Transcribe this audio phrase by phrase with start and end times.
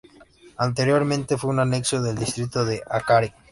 [0.57, 3.31] Anteriormente fue un anexo del distrito de Acarí.